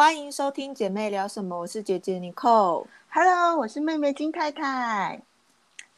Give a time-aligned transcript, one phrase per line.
[0.00, 2.86] 欢迎收听姐妹聊什么，我是姐姐 Nicole。
[3.10, 5.20] Hello，我是妹妹金太太。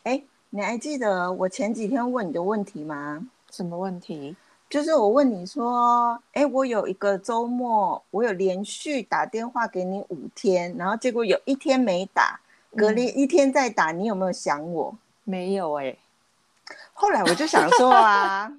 [0.03, 0.21] 哎，
[0.51, 3.25] 你还记得我前几天问你的问题吗？
[3.53, 4.35] 什么问题？
[4.69, 12.40] 就是我问你说，哎，我有一个周末，我有连续打电话给你五天，然后结果有一天没打，
[12.76, 14.93] 隔离一天再打，你有没有想我？
[15.22, 15.97] 没有哎、
[16.93, 18.53] 后来我就想说啊，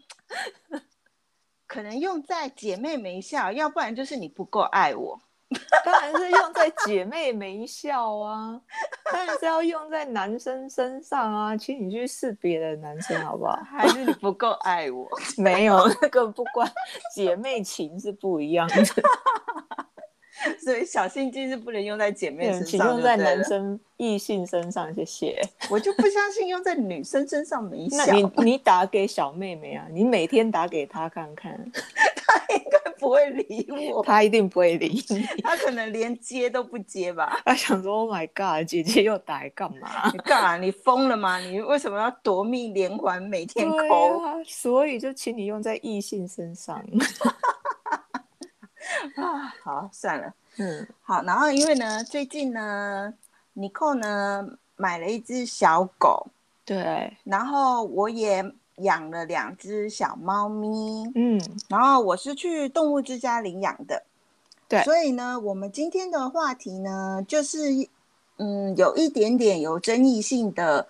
[1.68, 5.20] 可能用在姐妹没笑，要不然就是你不够爱我。
[5.86, 8.60] 当然是用在姐妹没效啊，
[9.12, 13.60] 当然是要用在男生身上啊，请你去试别的男生好不好？
[13.70, 15.08] 还是你不够爱我？
[15.38, 16.70] 没有，那个不关
[17.14, 18.76] 姐妹情是不一样的，
[20.64, 23.44] 所以小心机是不能用在姐妹身请上，用在男。
[23.44, 25.40] 生异性身上，谢谢。
[25.70, 35.22] 我就不相信用在女生身上没效那，你你打给小妹妹啊，你每天打给她看看，她应该不会理我，他一定不会理你。
[35.44, 37.38] 他可能连接都不接吧。
[37.44, 40.56] 他想说：“Oh my god，姐姐又打来干嘛你干嘛？
[40.56, 41.38] 你疯了吗？
[41.40, 44.24] 你为什么要夺命连环每？”天对抠？
[44.24, 46.82] 啊，所以就请你用在异性身上。
[49.18, 50.34] 啊，好，算了。
[50.60, 53.14] 嗯，好，然后因为呢，最近呢，
[53.54, 56.28] 尼寇呢买了一只小狗，
[56.64, 58.42] 对，然后我也
[58.78, 64.04] 养了两只小猫咪，嗯，然后我是去动物之家领养的。
[64.68, 67.88] 对所以呢，我们今天的话题呢，就是
[68.38, 70.88] 嗯，有一点点有争议性的，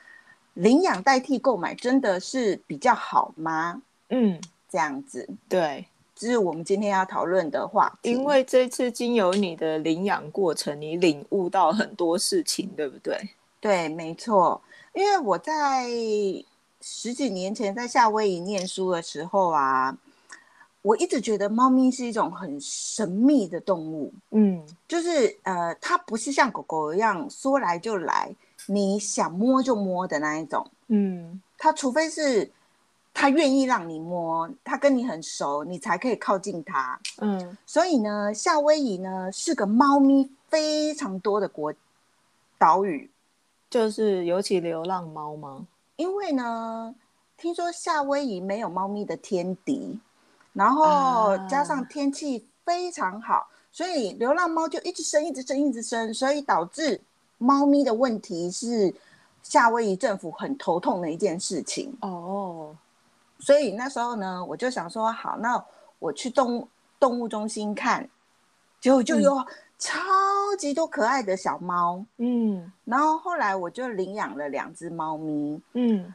[0.53, 3.81] 领养代替购买真的是比较好吗？
[4.09, 8.11] 嗯，这样子，对，这是我们今天要讨论的话题。
[8.11, 13.19] 因为这次经由你的领养过程，你领悟到很多事情，对不对？
[13.59, 14.61] 对，没错，
[14.93, 15.89] 因为我在
[16.85, 19.97] 十几年前在夏威夷念书的时候啊，
[20.81, 28.35] 我一直觉得猫咪是一种很神秘的动物，嗯，就是呃，它不是像狗狗一样说来就来，
[28.67, 30.69] 你想摸就摸的那一种。
[30.87, 32.51] 嗯，它除非是
[33.13, 36.99] 它愿意让你摸，它跟你很熟，你才可以靠近它。
[37.19, 41.73] 嗯，所以呢，夏威夷呢是个猫咪非常多的国
[42.57, 43.09] 岛屿。
[43.69, 45.65] 就是尤其流浪猫吗？
[45.95, 46.95] 因为呢，
[47.37, 49.99] 听说夏威夷没有猫咪的天敌，
[50.53, 51.47] 然后啊。
[51.47, 57.01] 加上天气非常好，所以流浪猫就一直生，一直生，一直生，所以导致
[57.37, 58.93] 猫咪的问题是
[59.41, 61.95] 夏威夷政府很头痛的一件事情。
[62.01, 62.75] 哦，
[63.39, 65.63] 所以那时候呢，我就想说，好，那
[65.99, 66.67] 我去动物
[66.99, 68.09] 动物中心看，
[68.79, 69.35] 结果就有
[69.77, 69.99] 超
[70.55, 75.61] 级多可爱的小猫，嗯然后后来我就领养了两只猫咪。
[75.73, 76.13] 嗯，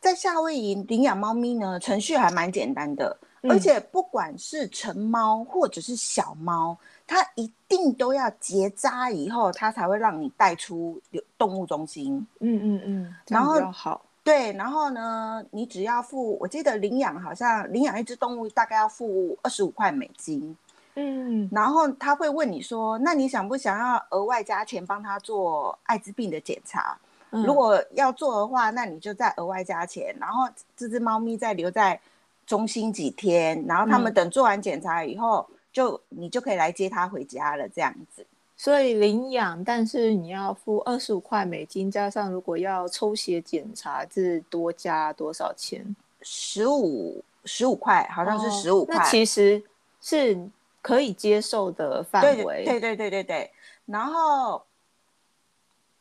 [0.00, 6.76] 在夏威夷领养猫咪呢，程序还蛮简单的，嗯而且不管是成猫或者是小猫，
[7.06, 12.26] 它一定都要结扎以后，它才会让你带出流动物中心。
[12.40, 14.02] 嗯嗯嗯，然后好。
[14.22, 20.56] 对，然后呢，你只要付，我记得领养好像领养一只动物大概要付二十五块美金，
[20.96, 26.98] 嗯然后他会问你说，那你想不想要额外加钱帮他做艾滋病的检查？
[27.30, 32.00] 嗯如果要做的话，那你就再额外加钱，然后这只猫咪再留在
[32.46, 38.24] 中心几天，然后他们嗯等做完检查以后，就你就可以来接它回家了，这样子。
[38.56, 45.84] 所以领养，但是你要付二十五块美金，加上如果要抽血检查，是多加多少钱？
[46.22, 48.96] 十五十五块，好像是哦十五块。
[48.96, 49.62] 那其实
[50.00, 50.48] 是
[50.86, 52.64] 可以接受的范对围。
[52.64, 53.50] 对对对对对，
[53.86, 54.64] 然后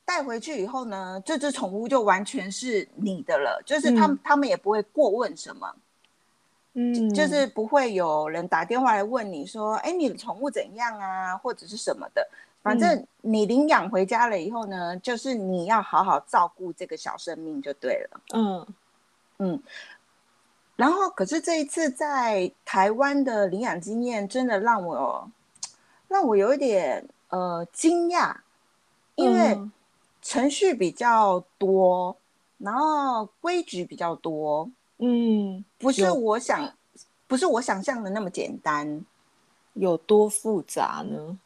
[0.05, 5.75] 带回去以后呢，这只宠物就完全是你的了，就是他们、嗯他们也不会过问什么。
[6.73, 12.27] 嗯，就是不会有人打电话来问你说，哎，你的宠物怎样啊，或者是什么的。
[12.61, 18.21] 反正你领养回家了以后呢，就是你要好好照顾这个小生命就对了。
[18.35, 18.67] 嗯
[19.39, 19.63] 嗯，
[20.75, 25.29] 然后可是这一次在台湾的领养经验，真的让我
[26.07, 28.35] 让我有一点呃惊讶，
[29.15, 29.71] 因为嗯
[30.21, 32.15] 程序比较多，
[32.57, 36.71] 然后规矩比较多，嗯，不是我想
[37.27, 39.03] 不是我想象的那么简单。
[39.73, 41.37] 有多复杂呢？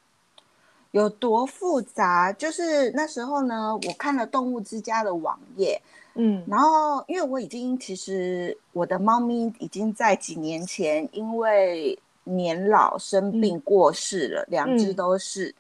[0.92, 2.31] 有多复杂？
[2.31, 5.81] 就是那时候呢，我看了动物之家的网页，
[6.16, 15.54] 嗯然后因为我已经其实我的猫咪已经在几年前因为年老生病过世了，两只嗯都是，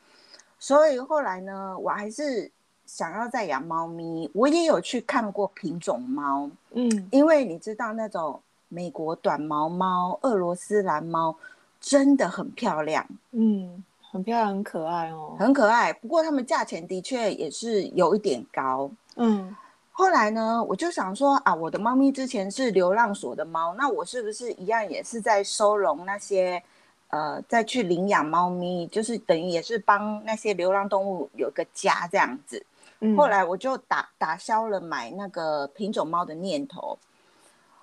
[0.59, 2.51] 所以后来呢，我还是
[2.85, 4.29] 想要再养猫咪。
[4.33, 11.35] 我也有去看过品种猫，嗯因为你知道那种美国短毛猫、俄罗斯蓝猫
[11.79, 13.05] 真的很漂亮。
[13.31, 15.35] 嗯，很漂亮，很可爱哦。
[15.39, 15.93] 很可爱。
[15.93, 18.91] 不过它们价钱的确也是有一点高。
[19.15, 19.55] 嗯
[19.99, 26.63] 后来呢，我就想说啊，我的猫咪之前是流浪所的猫，那我是不是一样也是在收容那些
[27.09, 32.65] 呃再去领养猫咪，就是等于也是帮那些流浪动物有个家这样子。
[33.01, 36.97] 嗯，后来我就打打消了买那个品种猫的念头，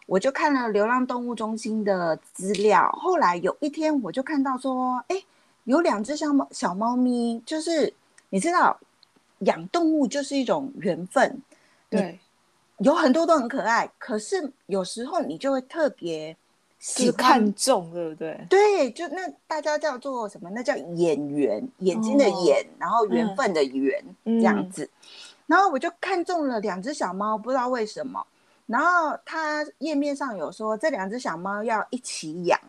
[0.06, 2.90] 我就看了流浪动物中心的资料。
[2.92, 5.22] 后来有一天，我就看到说，哎，
[5.64, 7.92] 有两只小猫小猫咪，就是
[8.30, 8.80] 你知道，
[9.40, 11.42] 养动物就是一种缘分，
[11.88, 12.18] 对，
[12.78, 16.36] 有很多都很可爱，可是有时候你就会特别
[16.78, 18.46] 喜是看重，对不对？
[18.50, 20.50] 对，就那大家叫做什么？
[20.50, 24.90] 那叫眼缘，眼睛的哦眼，然后缘分的缘、这样嗯子。
[25.46, 28.24] 然后我就看中了两只小猫，不知道为什么。
[28.66, 32.60] 然后它页面上有说这两只小猫要一起养，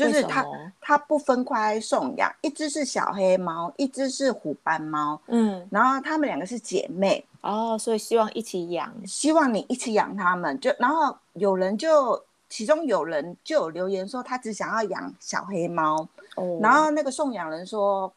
[0.00, 0.44] 就是为什它
[0.80, 8.92] 它不分开送养，一只是小黑猫，一只是虎斑猫，嗯，然后它们两个是姐妹，哦，所以希望一起养。
[9.06, 10.58] 希望你一起养它们。
[10.58, 18.12] 就然后有人就其中有人就有留言说他只想要养小黑猫，哦，然后那个送养人说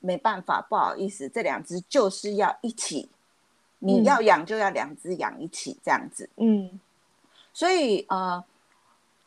[0.00, 3.08] 没办法，不好意思，这两只就是要一起，
[3.78, 6.28] 你嗯要养就要两只养一起这样子。
[6.36, 6.80] 嗯
[7.52, 8.42] 所以呃，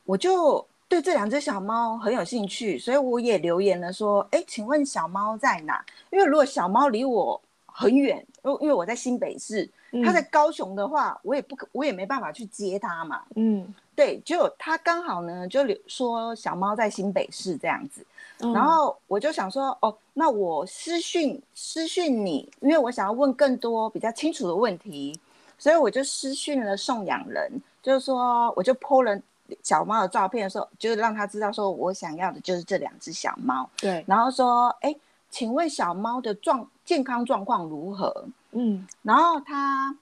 [0.04, 5.84] 我就对这两只小猫很有兴趣，所以我也留言了说，哎，请问小猫在哪？
[6.12, 9.70] 因为如果小猫离我很远，因为因为我在新北市，
[10.04, 13.22] 它在高雄的话，我也不可，我也没办法去接它嘛。
[13.36, 18.02] 嗯，对，就它刚好呢，就留说小猫在新北市这样子。
[18.40, 25.20] 嗯然后我就想说，哦，那我私讯私讯你，因为我想要问更多比较清楚的问题，
[25.58, 27.52] 所以我就私讯了送养人，
[27.82, 29.20] 就是说我就 po 了
[29.64, 34.96] 小猫的照片的时候，就是让他知道说我想要的就是这两只小猫，对，然后说，哎，
[35.30, 38.26] 请问小猫的状健康状况如何？
[38.52, 38.88] 嗯。
[39.02, 39.98] 然后他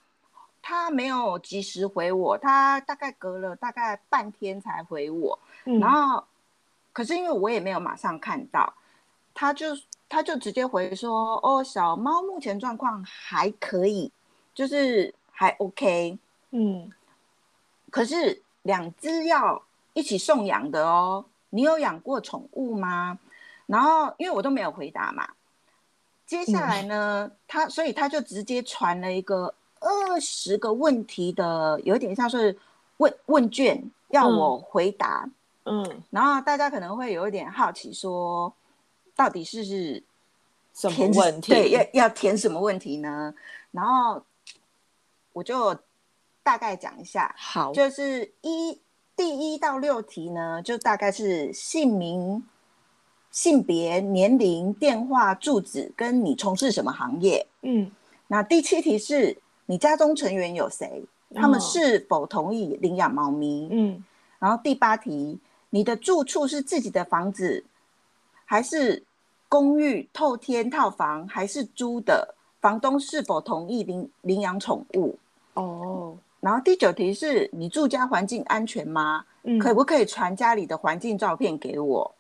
[0.62, 6.24] 他没有及时回我，他大概隔了大概半天才回我，嗯，然后，
[6.92, 8.74] 可是因为我也没有马上看到，
[9.34, 9.68] 他就
[10.10, 14.12] 他就直接回说：“哦，小猫目前状况还可以，
[14.54, 16.18] 就是还 OK，
[16.52, 16.92] 嗯。
[17.92, 19.62] 可是两只要
[19.94, 21.26] 一起送养的哦。
[21.50, 23.18] 你有养过宠物吗？”
[23.66, 25.28] 然后因为我都没有回答嘛，
[26.28, 32.56] 接下来呢，他所以他就直接传了一个二十个问题的，有点像是
[32.98, 35.28] 问问卷要我回答。
[35.64, 38.54] 嗯，然后大家可能会有一点好奇，说
[39.16, 40.04] 到底是是
[40.76, 41.52] 什么填问题？
[41.54, 43.34] 对，要要填什么问题呢？
[43.72, 44.22] 然后
[45.34, 45.76] 我就
[46.46, 48.80] 大概讲一下，好，就是一
[49.16, 52.44] 第一到六题呢，就大概是姓名、
[53.32, 57.48] 性别、年龄、电话、住址跟你从事什么行业。
[57.64, 57.92] 嗯
[58.28, 61.04] 那第七题是你家中成员有谁？
[61.34, 63.68] 他们哦是否同意领养猫咪？
[63.72, 64.04] 嗯
[64.38, 65.40] 然后第八题，
[65.72, 67.66] 你的住处是自己的房子，
[68.46, 69.04] 还是
[69.50, 72.36] 公寓、透天套房，还是租的？
[72.62, 75.18] 房东是否同意领领养宠物？
[75.56, 79.26] 哦，然后第九题是你住家环境安全吗？
[79.46, 82.16] 嗯可不可以传家里的环境照片给我？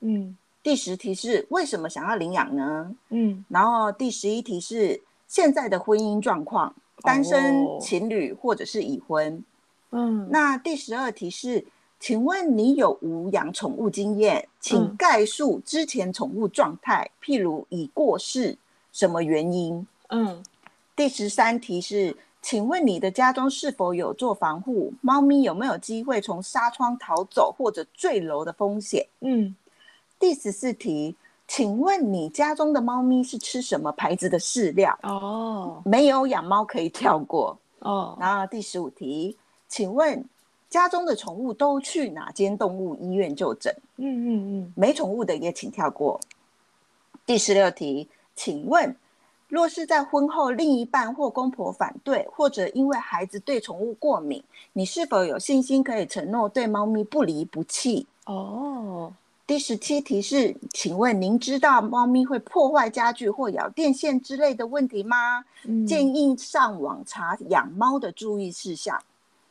[0.00, 2.90] 嗯第十题是为什么想要领养呢？
[3.10, 9.44] 嗯然后第十一题是现在的婚姻状况，单身哦情侣或者是已婚。
[9.90, 11.62] 嗯，那第十二题是，
[12.00, 14.48] 请问你有无养宠物经验？
[14.58, 18.56] 请嗯概述之前宠物状态，譬如已过世，
[18.90, 19.86] 什么原因？
[20.08, 20.42] 嗯
[20.96, 22.16] 第十三题是，
[22.46, 24.92] 请问你的家中是否有做防护？
[25.00, 29.04] 猫咪有没有机会从纱窗逃走或者坠楼的风险？
[29.18, 29.56] 嗯
[30.16, 31.16] 第十四题，
[31.48, 34.96] 请问你家中的猫咪是吃什么牌子的饲料？
[35.02, 37.58] 哦没有养猫可以跳过。
[37.80, 39.36] 哦，然后第十五题，
[39.66, 40.24] 请问
[40.70, 43.74] 家中的宠物都去哪间动物医院就诊？
[43.96, 46.20] 嗯嗯嗯没宠物的也请跳过。
[47.26, 48.96] 第十六题，请问，
[49.48, 58.06] 若是在婚后另一半或公婆反对，或者因为孩子对宠物过敏，你是否有信心可以承诺对猫咪不离不弃？
[58.24, 59.12] 哦，
[59.46, 65.44] 第十七题是，请问您知道猫咪会破坏家具或咬电线之类的问题吗？
[65.64, 69.00] 嗯建议上网查养猫的注意事项。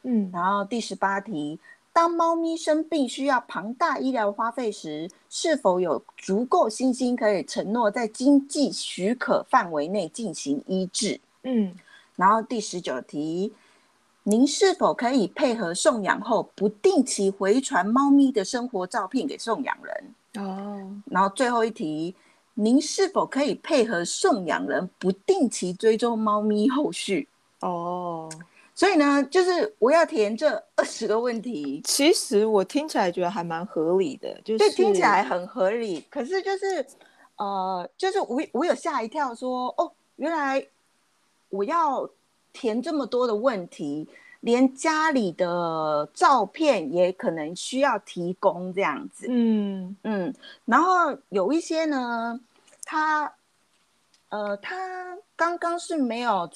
[0.04, 1.58] 嗯然后第十八题，
[1.96, 11.22] 当猫咪生病需要庞大医疗花费时，是否有足够信心可以承诺在经济许可范围内进行医治？
[11.44, 11.74] 嗯
[12.18, 13.54] 然后第十九题，
[14.24, 20.44] 您是否可以配合送养后不定期回传猫咪的生活照片给送养人？
[20.46, 22.14] 哦，然后最后一题，
[22.56, 27.30] 您是否可以配合送养人不定期追踪猫咪后续？
[27.62, 28.30] 哦，
[28.76, 36.06] 所以呢，就是我要填这二十个问题，其实我听起来觉得还蛮合理的，就是对，听起来很合理。
[36.10, 36.86] 可是就是，
[37.38, 40.68] 呃，就是我我有吓一跳说，哦，原来
[41.48, 42.10] 我要
[42.52, 44.10] 填这么多的问题，
[44.42, 49.26] 连家里的照片也可能需要提供这样子。
[49.30, 52.38] 嗯嗯，然后有一些呢，
[52.84, 53.34] 他
[54.28, 56.50] 呃，他刚刚是没有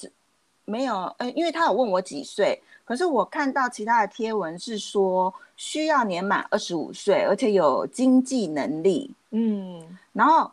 [0.70, 9.98] 没有，呃，因为他有问我几岁，可是我看到其他的贴文是说需要年满二十五岁，而且有经济能力，嗯。
[10.12, 10.50] 然后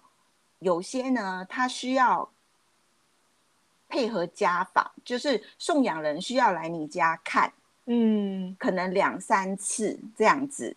[0.59, 2.27] 有些呢，他需要
[3.87, 7.53] 配合家访，就是送养人需要来你家看，
[7.85, 8.55] 嗯。
[8.59, 10.75] 可能两三次这样子。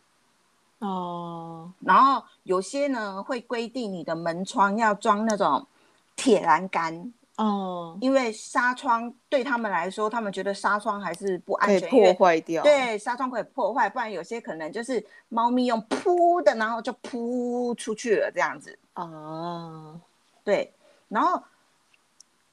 [0.80, 1.72] 哦。
[1.80, 5.66] 然后有些呢会规定你的门窗要装那种
[6.14, 18.78] 铁栏杆，哦，因为纱窗对他们来说，他们觉得纱窗还是不安全，破坏掉，，对纱窗可以破坏，不然有些可能就是猫咪用扑的，然后就扑出去了这样子。
[18.94, 19.98] 哦，
[20.44, 20.70] 对，
[21.08, 21.42] 然后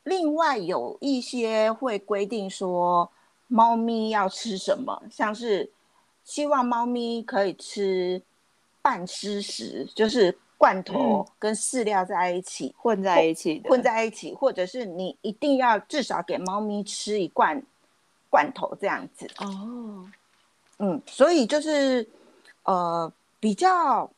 [0.03, 3.11] 另外有一些会规定说，
[3.47, 5.69] 猫咪要吃什么，像是
[6.23, 8.21] 希望猫咪可以吃
[8.81, 17.61] 半湿食，就是罐头跟饲料在一起、混在一起，混在一起，或者是你一定要至少给猫咪吃一罐
[18.29, 19.29] 罐头这样子。
[19.39, 20.05] 哦，
[20.79, 22.07] 嗯，所以就是
[22.63, 24.09] 呃比较。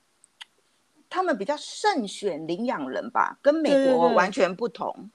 [1.11, 5.09] 他们比较慎选领养人吧，跟美国完全不同。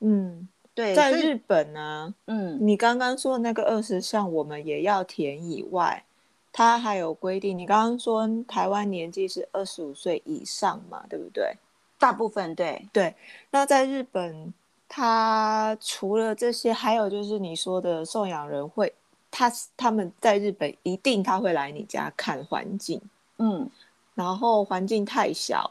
[0.00, 6.04] 嗯，对，在日本呢，嗯你刚刚说的那个二十项，我们也要填以外，
[6.52, 7.56] 它还有规定。
[7.56, 11.56] 你刚刚说台湾年纪是二十五岁以上嘛，对不对？
[11.98, 13.14] 大部分对，对。
[13.50, 14.52] 那在日本，
[14.88, 18.92] 它除了这些，还有就是你说的送养人会，
[19.30, 23.00] 他他们在日本一定他会来你家看环境，
[23.38, 23.68] 嗯
[24.14, 25.70] 然后环境太小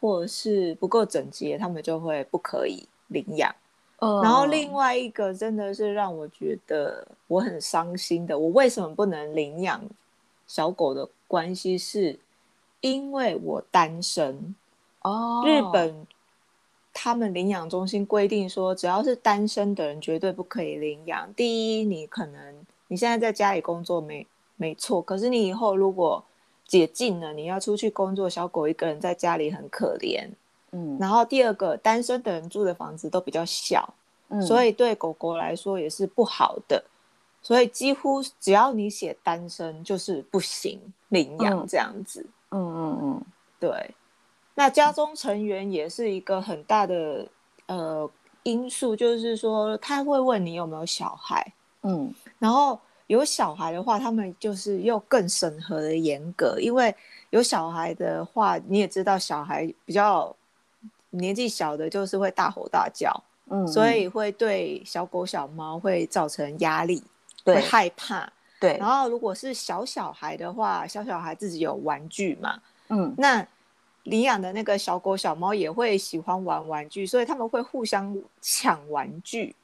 [0.00, 3.54] 或者是不够整洁，他们就会不可以领养。
[3.98, 9.82] 呃然后另外一个真的是让我觉得我很伤心的，我为什么不能领养
[10.46, 12.18] 小狗的关系是，
[12.80, 14.54] 因为我单身。
[15.02, 16.06] 哦，日本
[16.92, 21.32] 他们领养中心规定说，只要是单身的人绝对不可以领养。
[21.34, 22.54] 第一，你可能
[22.88, 24.26] 你现在在家里工作没
[24.56, 26.24] 没错，可是你以后如果
[26.66, 30.28] 解禁了，你要出去工作，小狗一个人在家里很可怜。
[30.72, 33.94] 嗯然后第二个，单身的人住的房子都比较小。
[34.28, 36.84] 嗯，所以对狗狗来说也是不好的。
[37.40, 42.26] 所以几乎只要你写单身，就是不行领养嗯这样子。
[42.50, 43.22] 嗯嗯嗯
[43.60, 43.94] 对，
[44.54, 47.26] 那家中成员也是一个很大的
[47.66, 48.10] 呃
[48.42, 56.94] 因素，就是说他会问你有没有小孩，嗯然后有小孩的话，他们就是又更审核的严格，因为
[57.30, 60.34] 有小孩的话，你也知道小孩比较
[61.10, 63.12] 年纪小的，就是会大吼大叫。
[63.50, 67.02] 嗯，所以会对小狗、小猫会造成压力，
[67.44, 68.30] 会对害怕。
[68.60, 73.46] 对然，后如果是小小孩的话，小小孩自己有玩具嘛，嗯那
[74.02, 79.54] 领养的那个小狗、小猫也会喜欢玩玩具，所以他们会互相抢玩具，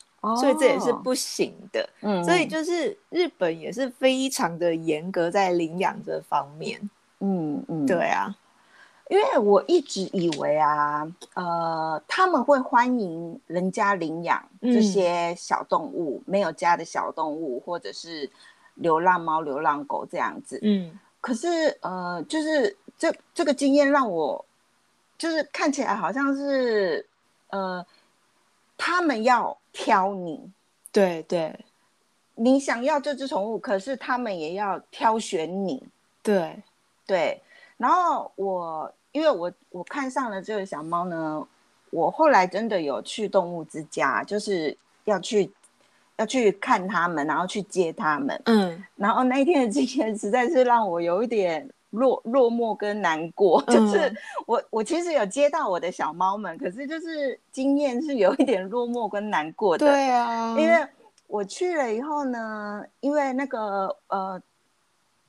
[0.40, 1.88] 所以这也是哦，不行的。
[2.02, 6.78] 嗯，所以就是日本也是非常的严格在领养这方面。
[7.20, 8.34] 嗯嗯，对啊，
[9.08, 18.30] 因为我一直以为啊，呃，他们会欢迎人家领养这嗯些小动物，没有家的小动物，或者是
[18.74, 20.58] 流浪猫、流浪狗这样子。
[20.62, 21.48] 嗯可是
[21.80, 24.44] 呃，就是这这个经验让我，
[25.16, 27.06] 就是看起来好像是
[27.48, 27.84] 呃，
[28.76, 30.50] 他们要挑你，
[30.92, 31.58] 对对
[32.34, 35.82] 你想要这只宠物，可是他们也要挑选你。
[36.22, 36.62] 对，
[37.06, 37.40] 对，
[37.76, 41.46] 然后我因为我我看上了这个小猫呢，
[41.90, 45.52] 我后来真的有去动物之家，就是要去
[46.16, 48.40] 要去看它们，然后去接它们。
[48.46, 54.16] 嗯然后那一天的经验实在是让我有一点落落寞跟难过，就是嗯
[54.46, 59.86] 我我其实有接到我的小猫们，可是就是经验是有一点落寞跟难过的。
[59.86, 60.86] 对啊，因为
[61.26, 64.40] 我去了以后呢，因为那个呃，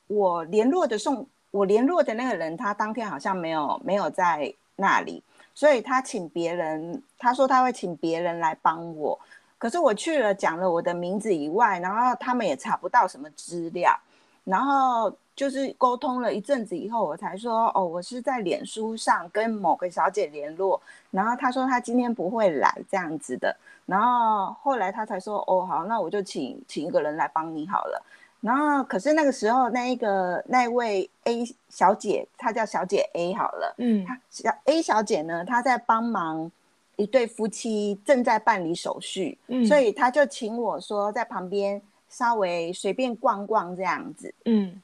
[0.07, 9.17] 我联络的送我联络的那个人，他当天好像没有没有在那里，所以他请别人，他说他会请别人来帮我。
[9.57, 13.97] 可是我去了，讲了我的名字以外，然后他们也查不到什么资料。
[14.43, 28.03] 然后就是沟通了一阵子以后，我才说哦，我是在脸书上跟某个小姐联络，然后她说她今天不会来这样子的，然后后来她才说哦好，那我就请请一个人来帮你好了。
[28.45, 36.51] 然后可是那个时候那一个那位 A 小姐，她叫小姐 A 好了，嗯，她小 A 小姐呢，她在帮忙
[36.95, 41.81] 一对夫妻正在办理手续，嗯，所以她就请我说在旁边。
[42.07, 44.81] 稍微随便逛逛这样子，嗯，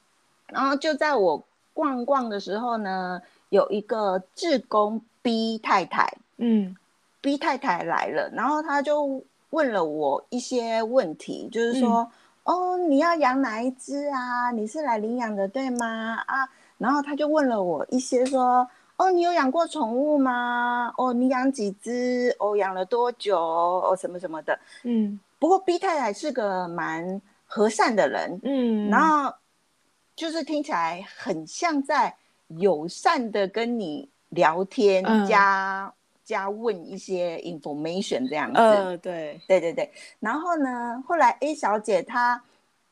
[0.48, 1.42] 然后就在我
[1.72, 6.76] 逛逛的时候呢，有一个志工 B 太太，嗯
[7.22, 12.06] ，B 太太来了，然后她就问了我一些问题，就是说，
[12.44, 14.50] 哦，你要养哪一只啊？
[14.50, 16.16] 你是来领养的对吗？
[16.26, 20.92] 啊，然后他就问了我一些，说，哦，你有养过宠物吗？
[20.96, 22.34] 哦，你养几只？
[22.38, 23.38] 哦，养了多久？
[23.38, 25.18] 哦，什么什么的，嗯。
[25.38, 29.34] 不过 B 太太是个蛮和善的人，嗯，然后
[30.14, 32.14] 就是听起来很像在
[32.46, 35.92] 友善的跟你聊天，加
[36.32, 39.90] 加问一些 information 这样子，呃，对，对对对。
[40.18, 42.42] 然后呢，后来 A 小姐她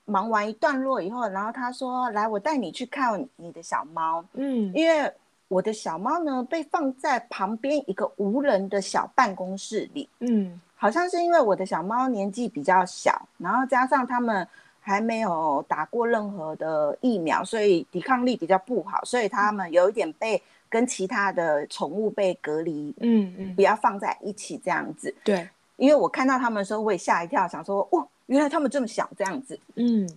[0.04, 5.12] 忙完一段落以后，然后她说：“来，我带你去看你的小猫。”嗯，因为
[5.48, 10.60] 我的小猫呢被放在旁边一个无人的小办公室里，嗯。
[10.82, 14.48] 好像是因为我的小猫年纪比较小，然后加上他们
[14.80, 25.14] 还没有打过任何的疫苗，所以抵抗力比较不好，所以他们有一点被跟其他的宠物被隔离，嗯嗯，不要放在一起这样子。
[25.22, 25.46] 对，
[25.76, 29.58] 因为我看到他们的时候我也吓一跳，想说哦，原来他们这么小这样子。
[29.74, 30.08] 嗯，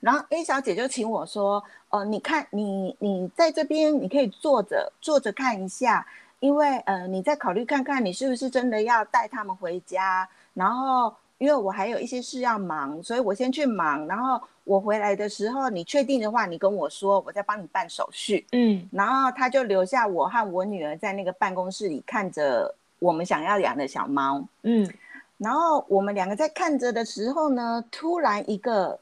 [0.00, 6.06] 然后 A 小姐就请我说，哦，你看你你在这边你可以坐着坐着看一下。
[6.40, 10.28] 因为呃，你再考虑看看，你是不是真的要带他们回家？
[10.54, 14.06] 然后，因为我还有一些事要忙，所以我先去忙。
[14.06, 18.44] 然后我回来的时候，你确定的话，你跟我说，我再帮你办手续。
[18.52, 18.88] 嗯。
[18.92, 24.44] 然后他就留下我和我女儿在那个办公室里看着我们想要养的小猫。
[24.62, 24.92] 嗯。
[25.36, 28.98] 然后我们两个在看着的时候呢，突然一个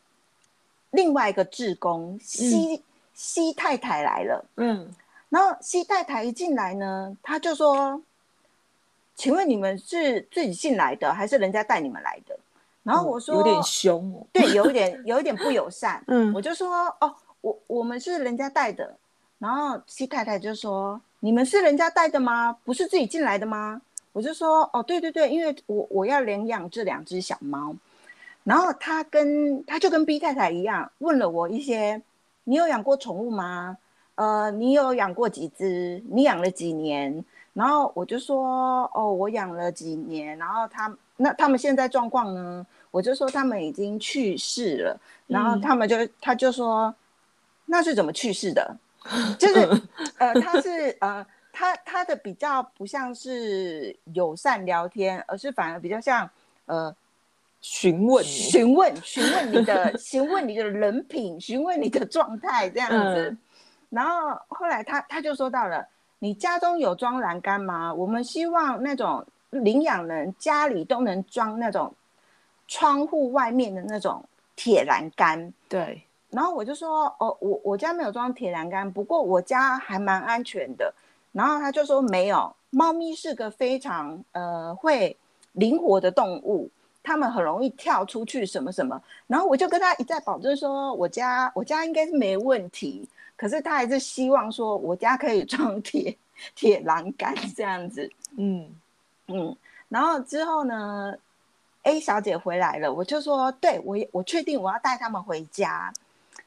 [0.91, 2.83] 另外一个志工西
[3.15, 4.45] 西太太来了。
[4.57, 4.87] 嗯。
[5.31, 8.01] 然后西太太一进来呢，他就说
[9.17, 12.39] ：“请问你们是自己进来的，还是人家带你们来的？”
[12.85, 16.01] 然后我说：“有点凶哦。”对， 有一点，有一点不友善。
[16.07, 18.95] 嗯，我就说：“哦，我我们是人家带的。”
[19.39, 22.57] 然后西太太就说：“你们是人家带的吗？
[22.65, 23.81] 不是自己进来的吗？”
[24.13, 27.75] 我就说：“哦，对对对，因为我我要领养这两只小猫。”
[28.45, 32.01] 然后他跟他就跟 B 太太一样，问了我一些
[32.45, 33.77] ：“你有养过宠物吗？”
[34.15, 36.03] 呃，你有养过几只？
[36.09, 37.25] 你养了几年？
[37.57, 40.37] 然后我就说，哦，我养了几年。
[40.37, 42.67] 然后他那他们现在状况呢？
[42.91, 45.01] 我就说他们已经去世了。
[45.27, 46.95] 然后他们就他就说，
[47.65, 48.77] 那是怎么去世的？
[49.39, 49.83] 就是
[50.19, 56.29] 呃，他是呃，他他的比较不像是友善聊天，而是反而比较像
[56.67, 56.95] 呃
[57.63, 63.35] 询问询问询问你的询问你的人品，询问你的状态这样子。
[63.89, 65.87] 然后后来他他就说到了，
[66.19, 67.93] 你家中有装栏杆吗？
[67.93, 71.93] 我们希望那种领养人家里都能装那种
[72.67, 74.25] 窗户外面的那种
[74.55, 75.53] 铁栏杆。
[75.69, 76.03] 对。
[76.31, 80.93] 然后我就说，哦，我我家没有装铁栏杆，不过我家还蛮安全的。
[81.33, 85.17] 然后他就说没有，猫咪是个非常呃会
[85.53, 86.69] 灵活的动物，
[87.03, 89.01] 它们很容易跳出去什么什么。
[89.27, 93.09] 然后我就跟他一再保证说，我家我家应该是没问题。
[93.37, 96.17] 可是他还是希望说，我家可以 装铁
[96.55, 98.69] 铁栏杆这样子，嗯
[99.29, 99.57] 嗯。
[99.89, 101.15] 然后之后呢
[101.83, 105.93] ，A 小姐回来了，我就说，对我我确定我要带他们回家。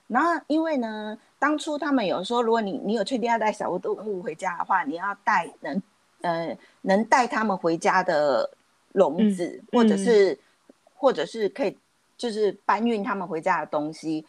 [0.08, 5.82] 然后因为呢，当初他们有说，如果你你有确定要带小动物回家的话，你要带能
[6.21, 8.49] 呃能带他们回家的
[8.93, 10.38] 笼子，或者是
[10.95, 11.78] 或者是可以
[12.17, 14.25] 就是搬运他们回家的东西。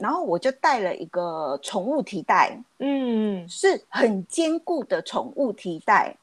[0.00, 6.16] 然后我就带了一个宠物提袋，嗯，是很坚固的宠物提袋。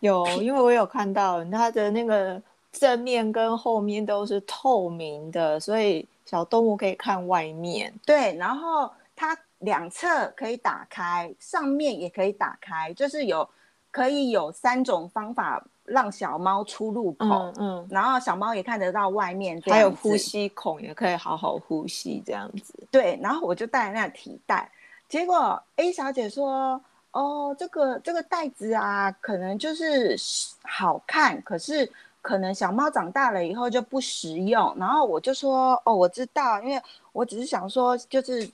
[0.00, 7.92] 有，因为我有看到它的那个正面跟后面都是透明的，所以小动物可以看外面。
[8.06, 13.48] 对，然后它两侧可以打开，上面也可以打开，就是有
[13.90, 15.66] 可以有三种方法。
[15.88, 22.74] 让小猫出入口，嗯，然后小猫也看得到外面，还有呼吸孔也可以好好呼吸这样子。
[22.90, 24.70] 对，然后我就带那提袋，
[25.08, 26.80] 结果 A 小姐说
[27.12, 30.14] ：“哦，这个这个袋子啊，可能就是
[30.62, 36.80] 好看，可是可能小猫长大了以后就不实用。”然后我就说：“哦，我知道，因为
[37.12, 38.48] 我只是想说，就是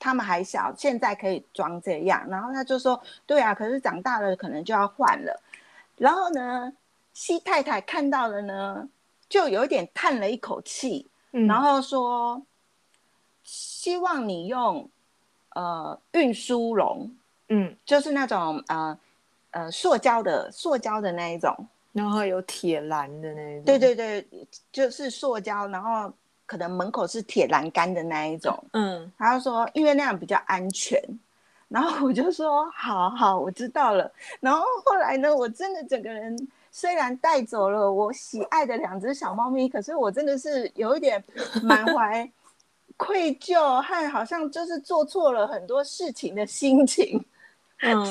[0.00, 2.24] 他们还小，现在可以装这样。
[2.28, 5.40] 然后他就说：“对啊，可是长大了可能就要换了。”
[5.98, 6.72] 然后呢，
[7.12, 8.88] 西太太看到了呢，
[9.28, 12.42] 就有点叹了一口气，然后说
[13.44, 14.88] ：“希望你用
[15.54, 17.10] 呃运输笼，
[17.48, 18.98] 嗯，就是那种呃
[19.50, 21.54] 呃塑胶的塑胶的那一种，
[21.92, 23.64] 然后有铁栏的那一种。
[23.64, 24.26] 对对对，
[24.72, 26.12] 就是塑胶，然后。”
[26.48, 30.98] 可能门口是铁栏杆的那一种，嗯，他就说因为那样比较安全，
[31.68, 34.10] 然后我就说好好，我知道了。
[34.40, 36.36] 然后后来呢，我真的整个人
[36.70, 41.22] 虽然带走了我喜爱的两只小猫咪，可是我真的是有一点
[41.62, 42.30] 满怀
[42.96, 47.24] 愧疚和好像就是做错了很多事情的心情，
[47.82, 48.04] 嗯，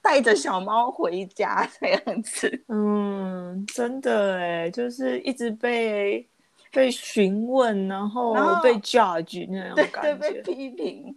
[0.00, 6.26] 带着小猫回家这样子，嗯，真的哎，就是一直被。
[6.74, 11.16] 被询问，然后被 judge 那样感觉，对被批评。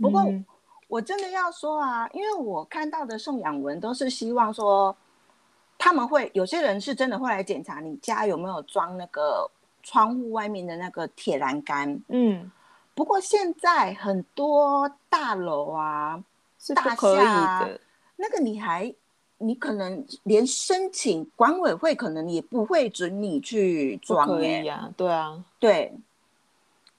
[0.00, 0.24] 不过
[0.90, 4.94] 我真的要说啊，因为我看到的送养文都是希望说，
[5.78, 9.48] 他们会有些人是真的会来检查你家有没有装那个
[9.84, 12.02] 窗户外面的那个铁栏杆。
[12.08, 12.50] 嗯，
[12.92, 16.20] 不过现在很多大楼啊，
[16.58, 17.80] 是不可以的，
[18.16, 18.92] 那个你还。
[19.42, 25.90] 你可能连申请管委会可能也不会准你去装哎呀，对啊，对，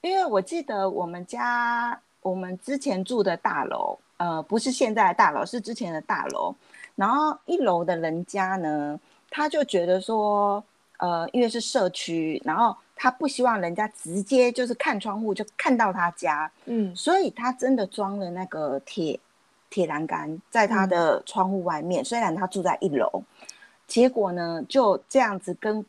[0.00, 6.54] 因为我记得我们家我们之前住的大楼，呃，不是现在的大楼，是之前的大楼。
[6.96, 8.98] 然后一楼的人家呢，
[9.30, 10.64] 他就觉得说，
[10.98, 19.20] 呃，因为是社区，然后他不希望人家直接就是看窗户就看到他家，嗯，所以他真的装了那个铁。
[19.74, 23.22] 铁栏杆在他的窗户外面，虽然他住在一楼，
[23.86, 25.82] 结果呢就这样子跟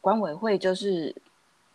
[0.00, 1.12] 管委会就是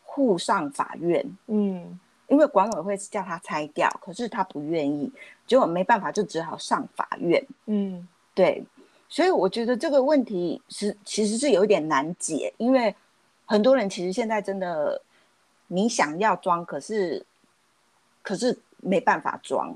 [0.05, 5.11] 互上法院，嗯，因为管委会是叫他拆掉，可是他不愿意，
[5.45, 8.63] 结果没办法就只好上法院，嗯，对，
[9.07, 12.95] 所以我觉得这个问题是其实是有一点难解，因为
[13.45, 15.01] 很多人其实现在真的
[15.67, 17.25] 你想要装，可是
[18.21, 19.75] 可是没办法装。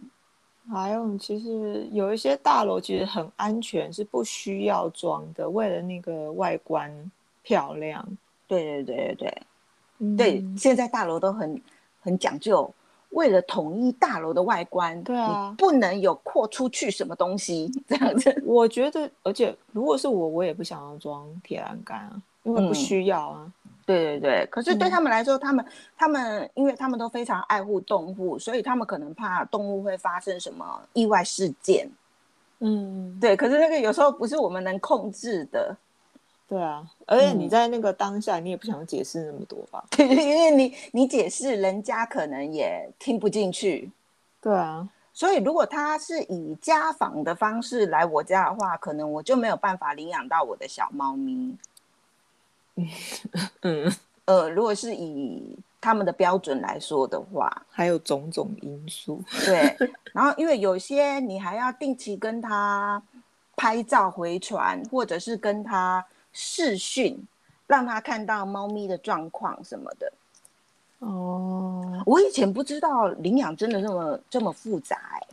[0.72, 8.08] 还有，其实有一些大楼其实很安全，是不需要装的，为了那个外观漂亮。
[8.48, 9.42] 对对对对
[10.16, 11.60] 对，对，现在大楼都很
[12.02, 12.72] 很讲究，
[13.12, 18.36] 为了统一大楼的外观，对啊，不能有扩出去什么东西这样子。
[18.46, 23.52] 我觉得，而且如果是我，我也不想要装铁栏杆啊，因为不需要啊。
[23.86, 25.66] 对对对，可是对他们来说，他们
[25.98, 31.90] 他们，因为他们都非常爱护动物，所以他们可能怕动物会发生什么意外事件。
[32.60, 33.36] 嗯，对。
[33.36, 35.76] 可是那个有时候不是我们能控制的。
[36.50, 39.86] 对啊，而且你在那个当下，你也不想解释那么多吧？
[39.92, 43.92] 对， 因为你你解释，人家可能也听不进去。
[44.42, 51.56] 对啊，所以如果他是以家访的方式来我家的话，可能我就没有办法领养到我的小猫咪。
[53.62, 53.94] 嗯
[54.26, 59.22] 呃，如果是以他们的标准来说的话，还有种种因素。
[59.46, 59.76] 对，
[60.14, 63.02] 然后因为有些你还要定期跟他
[63.56, 67.28] 拍照回传，或者是跟他视讯，
[67.68, 70.12] 让他看到猫咪的状况什么的。
[71.00, 75.28] 哦，我以前不知道领养真的这么这么复杂哎。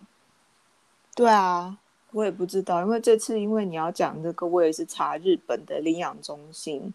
[1.15, 1.77] 对啊，
[2.13, 6.93] 我也不知道，因为这次因为你要讲这个，我也是查日本的领养中心。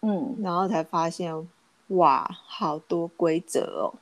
[0.00, 1.48] 嗯，然后才发现，
[1.88, 3.94] 哇，好多规则哦。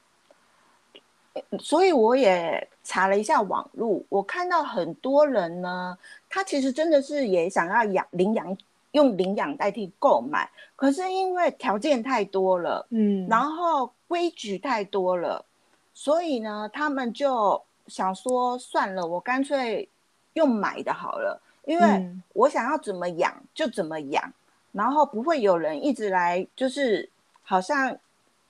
[1.59, 5.99] 所以我也查了一下网络，我看到很多人呢，
[6.31, 8.57] 他其实真的是也想要养领养，
[8.97, 15.45] 用领养代替购买，可是因为条件太多了，嗯，然后规矩太多了，
[15.93, 19.87] 所以呢，他们就想说，算了，我干脆
[20.33, 24.33] 用买的好了，因为我想要怎么养就怎么养。
[24.73, 27.09] 然后不会有人一直来，就是
[27.43, 27.97] 好像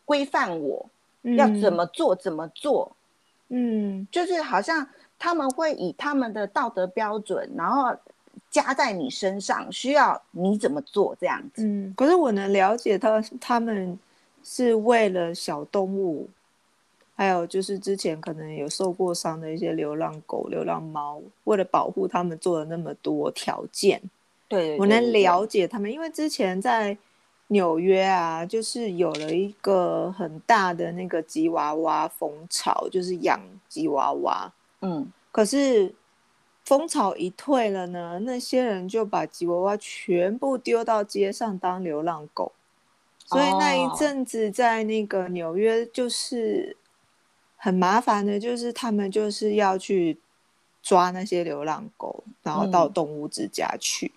[0.04, 0.84] 规范我
[1.36, 2.90] 要怎么做怎么做，
[3.46, 4.88] 嗯，就是好像
[5.20, 7.94] 他们会以他们的道德标准，然后
[8.50, 11.62] 加在你身上，需要你怎么做这样子。
[11.64, 13.98] 嗯，可是我能了解他，他们
[14.42, 16.28] 是为了小动物，
[17.14, 24.00] 还有就是之前可能有受过伤的一些流浪狗、流浪猫，为了保护他们做了那么多条件。
[24.48, 26.96] 对，我能了解他们，因为之前在
[27.48, 34.52] 纽约啊，就是有了一个很大的那个吉娃娃风潮，就是养吉娃娃。
[34.82, 35.92] 嗯，可是
[36.66, 42.52] 风潮一退了呢，那些人就把吉娃娃全部丢到街上当流浪狗，
[43.24, 46.76] 所以那一阵子在那个纽约就是。
[47.58, 50.20] 很麻烦的，就是他们就是要去
[50.82, 54.12] 抓那些流浪狗，然后到嗯动物之家去。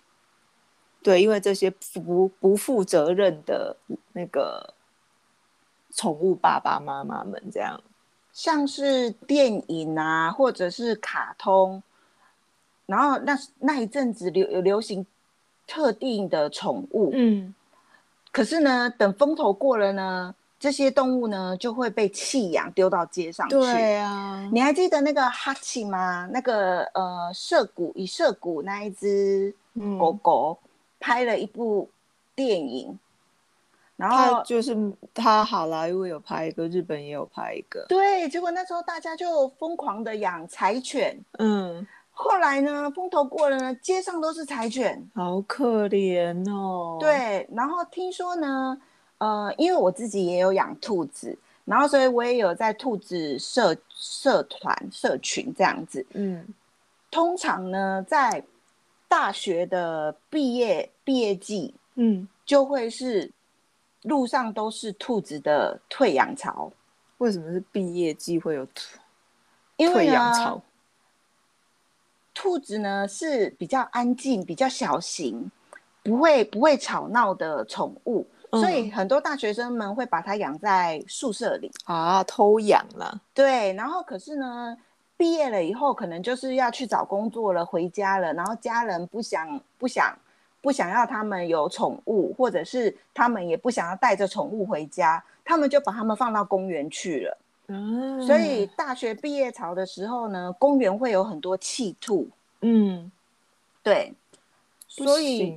[1.02, 3.78] 对，因为这些不不负责任的
[4.12, 4.74] 那个
[5.96, 7.82] 宠物爸爸妈妈们这样。
[8.32, 11.82] 像是电影啊，或者是卡通，
[12.90, 15.06] 然后那那一阵子流有流行
[15.64, 17.54] 特定的宠物，嗯，
[18.32, 23.54] 可是呢，等风头过了呢，这些动物呢就会被弃养丢到街上去。
[23.54, 26.28] 对啊，你还记得那个哈奇吗？
[26.32, 30.58] 那个呃，涉谷以涉谷那一只嗯狗狗
[30.98, 31.88] 拍了一部
[32.34, 32.98] 电影，
[33.94, 34.76] 然后就是
[35.14, 37.86] 他好莱坞有拍一个，日本也有拍一个。
[37.88, 41.16] 对，结果那时候大家就疯狂的养柴犬。
[41.38, 41.86] 嗯，
[42.22, 45.10] 后来呢，风头过了呢，街上都是柴犬。
[45.14, 48.78] 好可怜哦。，对，然后听说呢，
[49.16, 56.04] 呃，因为我自己也有养兔子，然后所以我也有在兔子社社团社群这样子。
[56.12, 56.46] 嗯
[57.10, 58.44] 通常呢，在
[59.08, 63.30] 大学的毕业毕业季，嗯，就会是
[64.02, 66.70] 路上都是兔子的退养潮，
[67.16, 69.00] 为什么是毕业季会有退
[69.78, 70.62] 因为退养呢潮？
[72.42, 75.50] 兔子呢是比较安静、比较小型，
[76.02, 81.70] 不会不会吵闹的宠物，嗯所以很多大学生们会把它养在宿舍里。
[81.84, 83.20] 啊，偷养了。
[83.34, 84.74] 对，然后可是呢，
[85.18, 90.18] 毕业了以后，可能就是要去找工作了，回家了，然后家人不想不想
[90.62, 97.36] 不想要他们有宠物，或者是他们也不想要带着宠物回家，他们就把他们放到公园去了。
[97.70, 98.20] 嗯。
[98.26, 102.28] 所以大学毕业潮的时候呢，公园会有很多弃兔，
[102.60, 103.10] 嗯，
[103.82, 104.12] 对，
[104.88, 105.56] 所以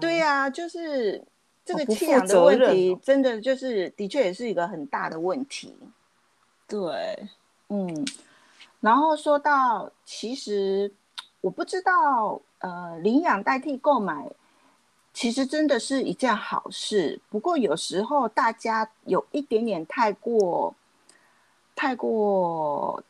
[0.00, 1.22] 对呀、就是
[1.64, 3.00] 这个好不负弃养的问题，哦。
[3.02, 5.74] 真的就是的确也是一个很大的问题。
[6.66, 7.28] 对，
[7.68, 8.06] 嗯，
[8.80, 10.90] 然后说到，其实
[11.40, 14.30] 我不知道，呃，领养代替购买，
[15.12, 17.20] 其实真的是一件好事。
[17.28, 20.74] 不过有时候大家有一点点太过，
[21.78, 23.00] 太过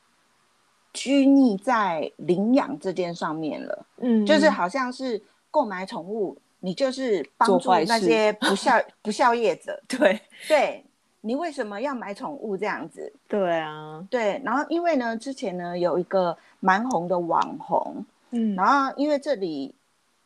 [0.93, 10.21] 拘泥在领养这件上面了，嗯，就是好像是购买宠物，你就是帮助那些不孝 不孝业者，对。
[10.47, 10.85] 对
[11.23, 13.11] 你为什么要买宠物这样子？
[13.27, 18.55] 对啊，对，然后因为呢，之前呢有一个蛮红的网红，嗯。
[18.55, 19.75] 然后因为这里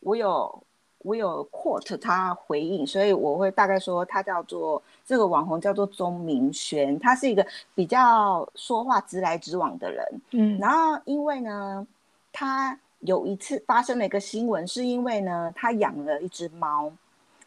[0.00, 0.62] 我有
[0.98, 10.20] 我有 quote 他回应，所以我会大概说他叫做这个网红叫做钟明轩，他是一个比较说话直来直往的人。
[10.30, 11.86] 嗯，然后因为呢，
[12.32, 16.90] 他有一次发生了一个新闻，是因为呢他养了一只猫，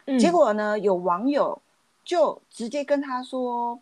[0.04, 1.58] 嗯结果呢，有网友
[2.04, 3.78] 就直接跟他说：“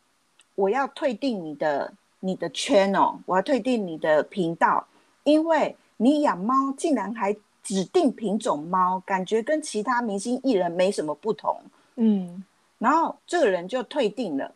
[0.54, 4.86] 我要退订你的你的 channel，我要退订你的频道，
[5.24, 11.60] 因为你养猫竟然还指定品种猫，感觉跟其他明星艺人没什么不同。
[11.96, 12.42] 嗯”
[12.84, 14.52] 然后这个人就退订了，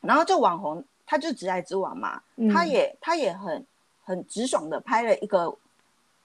[0.00, 3.66] 然后这网红他就直来直往嘛，嗯他也他也很
[4.04, 5.52] 很直爽的拍了一个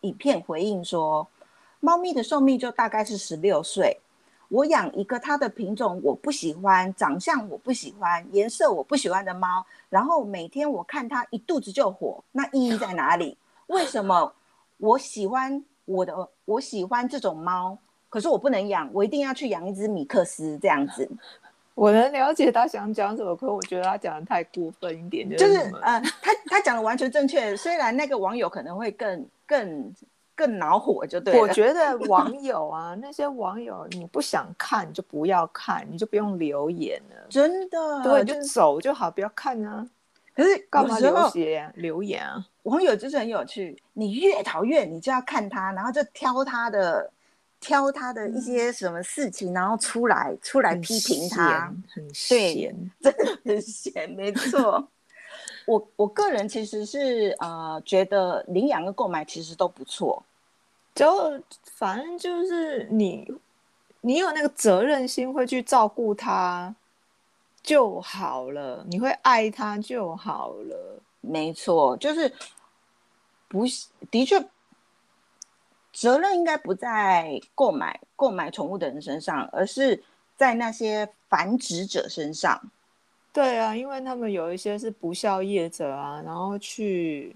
[0.02, 1.28] 影片回应说，
[1.80, 4.00] 猫咪的寿命就大概是十六岁。
[4.50, 13.36] 我养一个它的品种我不喜欢，长相我不喜欢，颜色我不喜欢的猫，然后每天我看它一肚子就火，那意义在哪里？
[13.66, 14.32] 为什么
[14.78, 17.78] 我喜欢我的我喜欢这种猫，
[18.10, 21.08] 可是我不能养，我一定要去养一只米克斯这样子？
[21.76, 29.94] 我能了解他想讲什么，可我觉得他讲的太过分一点，就是是什么呃，他他讲的完全正确，虽然那个网友可能会更更
[30.36, 31.40] 更恼火，就对了。
[31.40, 39.88] 我觉得网友啊， 那些网友，你不想看就不要看，你就不用留言了，真的对，就就走就好，不要看啊，
[40.36, 42.46] 可是干嘛留言啊留言啊？
[42.64, 47.10] 网友就是很有趣，你越讨厌你就要看他，然后就挑他的
[47.60, 54.88] 挑他的一些什么事情，然后出来出来批评他，闲，很闲， 真的很闲，没错。
[55.66, 60.24] 我我个人其实是呃觉得领养跟购买其实都不错，
[60.96, 63.32] 就反正就是你，
[64.02, 66.74] 你有那个责任心，会去照顾他
[67.62, 71.00] 就好了，你会爱他就好了。
[71.22, 72.34] 没错，就是
[73.48, 74.44] 不是的确，
[76.00, 80.02] 责任应该不在购买购买宠物的人身上，而是
[80.38, 82.72] 在那些繁殖者身上。
[83.34, 87.36] 对啊，因为他们有一些是不孝业者啊，然后去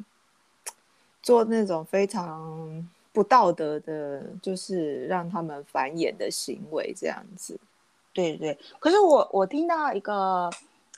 [1.21, 7.59] 做那种非常不道德的，就是让他们繁衍的行为，这样子。
[8.13, 10.49] 对对，可是我我听到一个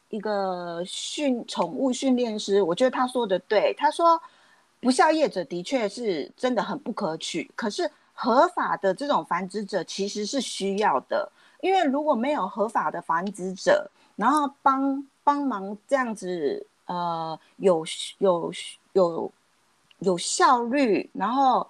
[0.09, 3.73] 一一个训宠物训练师，我觉得他说的对。
[3.77, 4.21] 他说，
[4.85, 11.27] 不孝业者的确是真的很不可取，可是合法的这种繁殖者其实是需要的，
[11.59, 17.83] 因为如果没有合法的繁殖者，然后帮帮忙这样子，呃，有
[18.19, 18.51] 有
[18.93, 19.31] 有
[20.01, 21.67] 有效率，然后，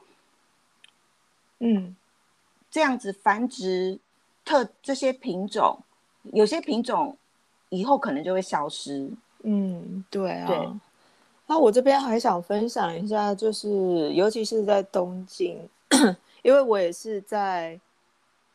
[1.60, 1.96] 嗯，
[2.70, 3.98] 这样子繁殖
[4.44, 5.80] 特这些品种，
[6.34, 7.18] 有些品种。
[7.70, 9.10] 以后可能就会消失。
[9.44, 10.80] 嗯，对啊。
[11.48, 15.58] 那我这边还想分享一下，就是尤其是在东京，
[16.42, 17.80] 因为我也是在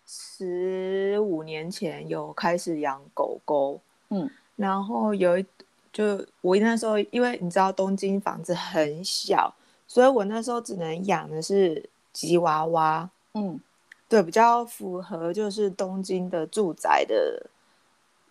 [0.07, 3.81] 十五年前有开始养狗狗。
[4.09, 5.46] 嗯，然后有一
[5.92, 9.55] 就我那时候，因为你知道东京房子很小，
[9.87, 13.09] 所以我那时候只能养的是吉娃娃。
[13.35, 13.61] 嗯，
[14.09, 17.46] 对，比较符合就是东京的住宅的。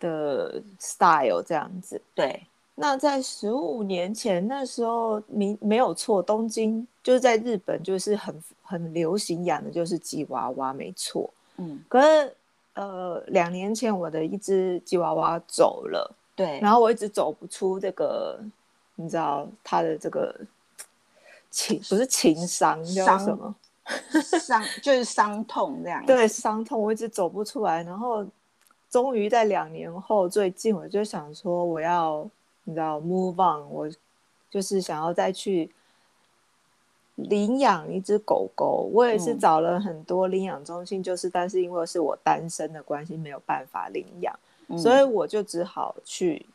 [0.00, 2.46] 的 style 这样子，对。
[2.80, 11.28] 那在十五年前，那时候没没有错，东京就是在日本，就是很很流行养的就是吉娃娃，没错。
[11.58, 11.78] 嗯。
[11.88, 12.34] 可是
[12.74, 16.58] 呃，两年前我的一只吉娃娃走了，对。
[16.60, 18.40] 然后我一直走不出这个，
[18.94, 20.34] 你知道他的这个
[21.50, 23.54] 情不是情伤叫什么
[24.40, 26.04] 伤，就是伤痛这样。
[26.06, 28.26] 对，伤痛，我一直走不出来，然后。
[28.90, 32.28] 终于在两年后，最近我就想说，我要
[32.70, 33.90] 你知道，move on，我
[34.48, 35.68] 就是想要再去
[37.16, 38.88] 领养一只狗狗。
[38.92, 44.32] 我也是找了很多领养中心，就是但是因为是我单身的关系，没有办法领养，
[44.78, 46.46] 所以我就只好去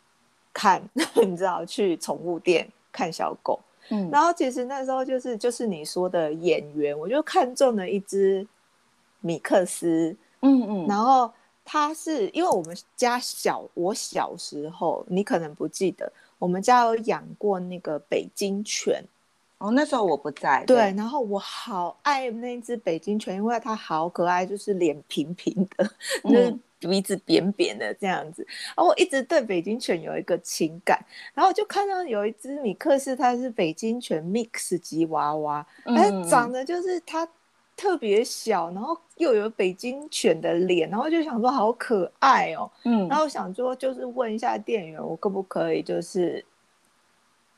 [0.53, 0.81] 看，
[1.27, 3.59] 你知道，去宠物店看小狗。
[3.89, 8.47] 嗯，然后其实那时候就是就是你说的演员，我就看中了一只
[9.19, 10.15] 米克斯。
[10.39, 11.29] 嗯嗯，然后。
[11.67, 19.03] 它是因为我们家小，我小时候你可能不记得，我们家有养过那个北京犬。
[19.57, 20.63] 哦，那时候我不在。
[20.65, 25.89] 对，然后我好爱那只北京犬，因为它好可爱，就是脸平平的，
[26.23, 28.45] 就是鼻子扁扁的这样子。
[28.75, 37.27] 然后我一直对北京犬有一个情感，然后就看到有一只米克斯，它是北京犬 mix 吉娃娃，它长得就是它。
[37.75, 46.43] 特别小，然后又有北京犬的脸，然后就想说好可爱哦，嗯，然后想说就是问一下店员，我可不可以就是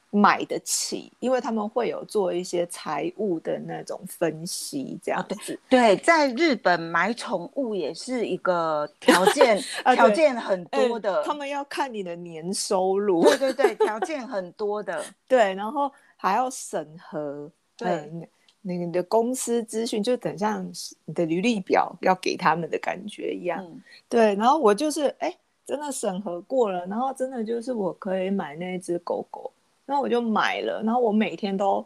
[0.10, 5.60] 买得起，因为他们会有做一些财务的那种分析，这样子。
[5.70, 9.62] 对，在日本买宠物也是一个条件，
[9.94, 13.24] 条件很多的，他们要看你的年收入。
[13.38, 18.28] 对对对，条件很多的，对，然后还要审核，对。
[18.68, 20.70] 那个你的公司资讯就等像
[21.06, 23.66] 你的履历表要给他们的感觉一样，
[24.10, 24.36] 对。
[24.36, 25.34] 然后我就是哎，
[25.66, 29.50] 真的审核过了，然后真的就是我可以买那只狗狗，
[29.86, 30.84] 然后我就买了。
[30.84, 31.86] 然后我每天都，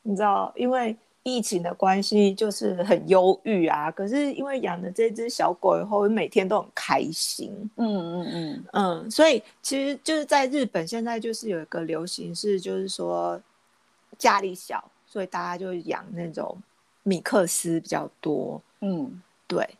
[0.00, 3.90] 你知道，因为疫情的关系，就是很忧郁啊。
[3.90, 7.52] 可是因为养了这只小狗以后，我每天都很开心。
[7.76, 13.38] 嗯嗯嗯嗯，所以其实就是在日本现在就是有一个流行是，就是说
[14.16, 14.82] 家里小。
[15.12, 16.56] 所以大家就养那种
[17.02, 19.76] 米克斯比较多，嗯，对。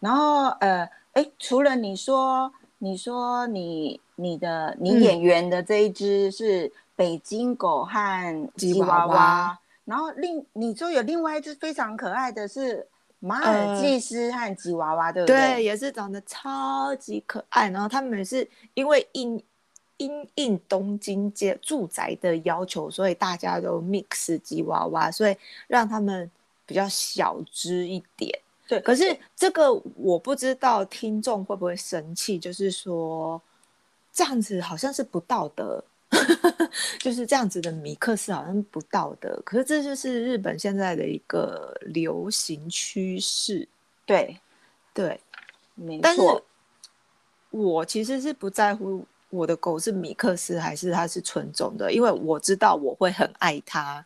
[0.00, 12.84] 然后呃，哎，除了你说，你说你你的你演员的这一只是北京狗和吉娃娃，然后另你说有另外一只非常可爱的是
[13.20, 15.36] 马尔济斯和吉娃娃，对不对？
[15.36, 17.70] 对，也是长得超级可爱。
[17.70, 19.40] 然后他们是因为印。
[19.98, 26.30] 因应东京街住宅的要求，所以大家都 mix 吉娃娃，所以让他们
[26.66, 28.38] 比较小只一点。
[28.68, 33.40] 对，可是这个我不知道听众会不会生气，就是说
[34.12, 35.82] 这样子好像是不道德，
[37.00, 39.40] 就是这样子的米克斯好像不道德。
[39.44, 43.66] 可是这就是日本现在的一个流行趋势。
[44.04, 44.38] 对，
[44.92, 45.20] 对，
[45.74, 46.44] 没错。
[47.50, 49.06] 我其实是不在乎。
[49.30, 51.92] 我的狗是米克斯还是它是纯种的？
[51.92, 54.04] 因为我知道我会很爱它，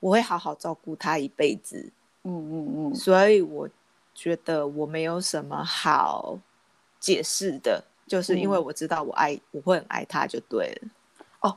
[0.00, 1.92] 我会好好照顾它一辈子。
[2.24, 3.68] 嗯嗯嗯，所以我
[4.14, 6.38] 觉得我没有什么好
[6.98, 10.88] 解释的，就是因为我知道我爱，我会很爱它就对了。
[11.40, 11.56] 哦，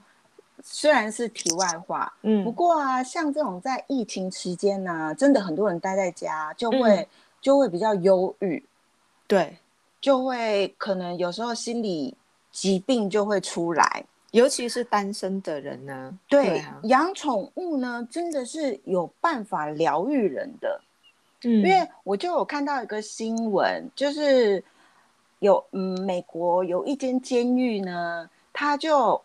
[0.62, 7.08] 虽然是题外话，嗯，不过啊，像这种在疫情期间呢，真的很多人待在家，就会
[7.40, 8.64] 就会比较忧郁，
[9.28, 9.58] 对，
[10.02, 12.16] 就会可能有时候心里。
[12.52, 16.18] 疾病就会出来，尤其是单身的人呢。
[16.28, 20.82] 对，养宠物呢，真的是有办法疗愈人的。
[21.44, 24.64] 嗯，因为我就有看到一个新闻，就是
[25.40, 29.20] 有嗯，美国有一间监狱呢，他就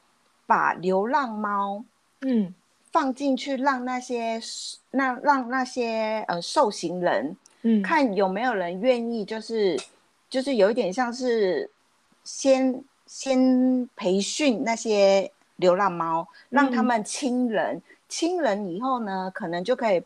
[0.47, 1.85] 把流浪猫
[2.23, 2.55] 嗯
[2.91, 4.41] 放进去，让那些
[4.93, 9.79] 那让那些呃受刑人嗯，看有没有人愿意，就是
[10.31, 11.69] 就是有一点像是
[12.25, 20.03] 先先培训那些流浪猫，让他嗯们亲人，亲人以后呢，可能就可以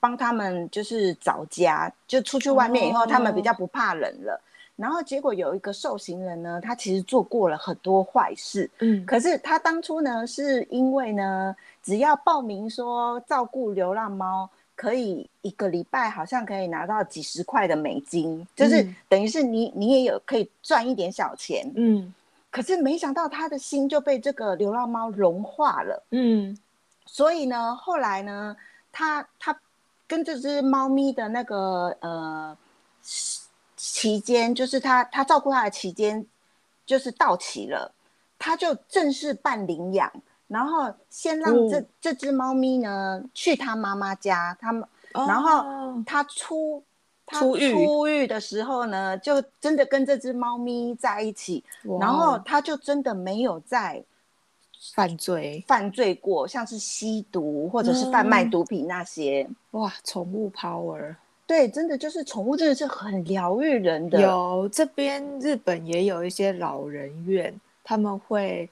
[0.00, 4.40] 帮他们就是找家，就出去外面以后，他们比哦较不怕人了。
[4.76, 9.04] 然后结果有一个受刑人呢，他其实做过了很多坏事，嗯。
[9.04, 18.96] 可是他当初呢，是因为呢，只要报名说照顾流浪猫，可以一个礼拜好像可以拿到几十块的美金，就是嗯。
[19.06, 21.70] 等于是你你也有可以赚一点小钱。
[21.76, 22.14] 嗯
[22.50, 26.56] 可是没想到他的心就被这个流浪猫融化了，嗯。
[27.06, 28.56] 所以呢，后来呢，
[28.92, 29.58] 他他
[30.06, 32.56] 跟这只猫咪的那个呃
[33.02, 33.40] 期
[33.76, 36.24] 期间，就是他他照顾它的期间，
[36.84, 37.92] 就是到期了，
[38.38, 40.12] 他就正式办领养，
[40.46, 41.84] 然后先让这、哦。
[42.00, 45.58] 这只猫咪呢去他妈妈家，他们然后。
[45.58, 46.82] 哦他出。
[47.30, 51.62] 他出狱出狱的时候呢，就真的跟这只猫咪在一起，
[52.00, 54.02] 然后哦他就真的没有再
[54.94, 59.48] 犯罪犯罪过，像是吸毒或者是贩卖毒品那些。
[59.72, 61.14] 哇，宠物 power。
[61.46, 64.20] 对，真的就是宠物，真的是很疗愈人的。
[64.20, 67.52] 有这边日本也有一些老人院，
[67.84, 68.68] 他们会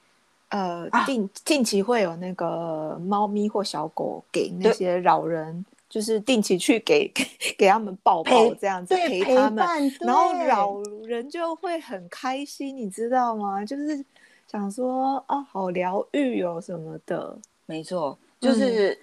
[0.50, 7.24] 呃啊定定期会有那个猫咪或小狗给那些老人，就是定期去给给
[7.56, 9.66] 给他们抱抱这样子对陪陪他们，
[10.00, 13.64] 然后老人就会很开心，你知道吗？
[13.64, 14.04] 就是
[14.50, 17.36] 想说啊，好疗愈哦什么的。
[17.66, 18.98] 没错，嗯就是、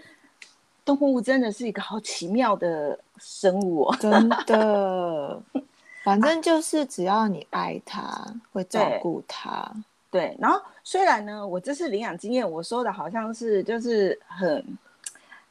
[0.84, 3.98] 动物真的是一个好奇妙的生物哦。
[4.00, 5.42] 真的，
[6.04, 9.72] 反正就是只要你爱它，会照顾它。
[10.12, 14.66] 对，然后虽然呢，我这次领养经验，我说的好像是就是很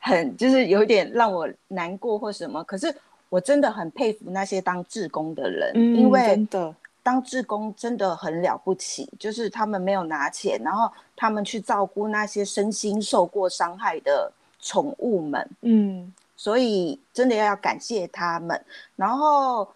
[0.04, 2.94] 很就是有点让我难过或什么，可是
[3.30, 14.30] 我真的很佩服那些当志工的人，嗯，因为真的，当志工真的很了不起，就是他们没有拿钱，然后他们去照顾那些身心受过伤害的
[14.60, 16.12] 宠物们，嗯。
[16.36, 18.60] 所以真的要感谢他们。
[18.96, 19.66] 然后，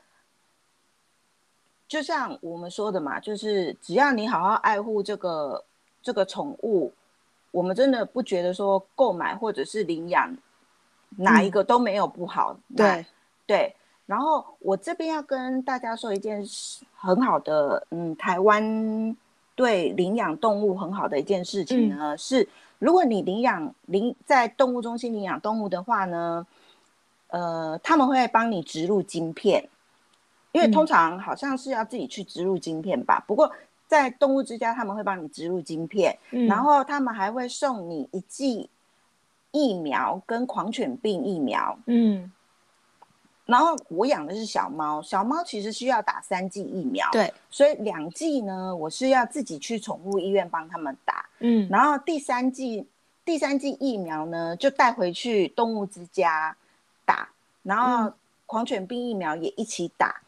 [1.86, 5.64] 就像我们说的嘛，就是只要你好好爱护这个
[6.02, 6.92] 这个宠物，
[7.50, 10.36] 我们真的不觉得说购买或者是领养
[11.16, 12.56] 哪一个都没有不好。
[12.68, 13.06] 哪对，
[13.46, 13.76] 对，
[14.06, 19.16] 然后我这边要跟大家说一件事，很好的，嗯，台湾
[19.54, 26.46] 对领养动物很好的一件事情呢，是如果你领养领在动物中心领养动物的话呢，
[27.28, 29.68] 呃，他们会帮你植入晶片，
[30.52, 30.70] 因为嗯。
[30.70, 33.50] 通常好像是要自己去植入晶片吧，不过
[33.88, 36.46] 在动物之家他们会帮你植入晶片，嗯。
[36.46, 38.70] 然后他们还会送你一剂
[39.50, 41.76] 疫苗跟狂犬病疫苗。
[41.86, 42.30] 嗯，
[43.46, 51.66] 然后我养的是小猫，小猫其实需要打三剂疫苗，，对，所以两剂呢，我是要自己去宠物医院帮他们打，嗯。
[51.68, 52.86] 然后第三剂
[53.24, 56.56] 第三剂疫苗呢，就带回去动物之家
[57.04, 57.28] 打，
[57.64, 58.14] 然后嗯。
[58.50, 60.22] 狂犬病疫苗也一起打，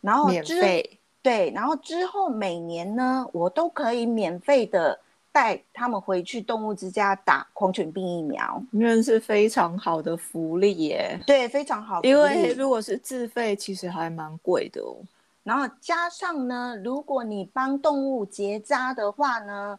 [0.00, 4.98] 然后免之费，对，然后之后每年呢，我都可以免费的
[5.32, 11.20] 带他们回去动物之家打狂犬病疫苗，那是非常好的福利耶。
[11.26, 14.96] 对，非常好，因为如果是自费，其实还蛮贵的哦。
[15.42, 19.78] 然后加上呢，如果你帮动物结扎的话呢，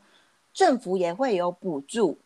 [0.54, 2.18] 政府也会有补助。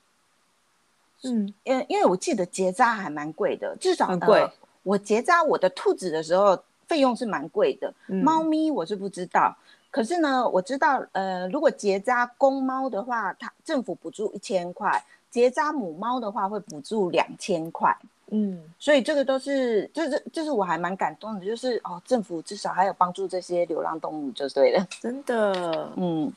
[1.24, 4.52] 嗯，因因为我记得结扎还蛮贵的，至少很贵呃
[4.84, 6.62] 我结扎我的兔子的时候，
[6.94, 7.92] 费用是蛮贵的。
[8.08, 9.58] 嗯猫咪我是不知道，
[9.90, 14.92] 可是呢，我知道呃，如果结扎公猫的话，它政府补助一千块；
[15.32, 17.98] 结扎母猫的话会补助两千块。
[18.28, 24.88] 嗯，所以这个都是，就是就是我还蛮感动的，就是哦，政府至少还有帮助这些流浪动物就对了。
[25.02, 26.32] 真的，嗯，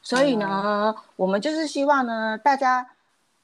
[0.00, 2.88] 所以呢，我们就是希望呢，大家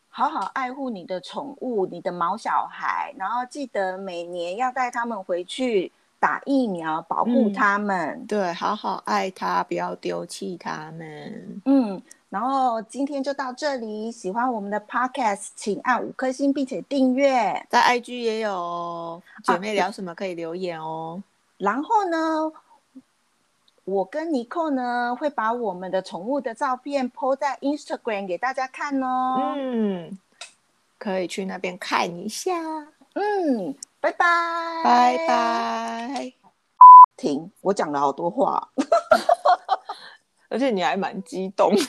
[0.09, 8.27] 好好爱护你的宠物、你的毛小孩，然后记得每年要带他们回去打疫苗，保护嗯他们。
[8.27, 11.63] 对，好好爱他，不要丢弃他们。
[11.65, 14.11] 嗯，然后今天就到这里。
[14.11, 17.65] 喜欢我们的 podcast，请按五颗星，并且订阅。
[17.71, 21.23] 在 IG 也有哦，姐妹啊聊什么可以留言哦。
[21.59, 22.53] 然后呢，
[23.85, 29.55] 我跟尼寇呢会把我们的宠物的照片 po 在 Instagram 给大家看哦。
[29.57, 30.19] 嗯，
[30.99, 32.53] 可以去那边看一下。
[33.15, 36.33] 嗯，拜拜，拜拜。
[37.17, 38.69] 停，我讲了好多话，
[40.49, 41.73] 而且你还蛮激动。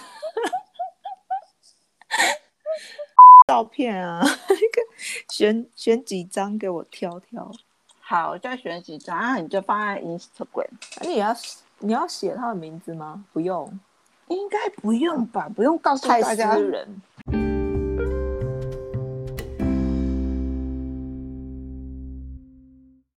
[3.48, 4.82] 照片啊，那 个
[5.30, 7.52] 选选几张给我挑挑。
[8.00, 10.68] 好，再选几张，然后你就放在 Instagram。
[11.02, 11.36] 那你要
[11.80, 13.26] 你要写他的名字吗？
[13.34, 13.80] 不用，
[14.28, 15.48] 应该不用吧？
[15.56, 16.64] 不用告诉太大家私。
[16.64, 17.02] 人。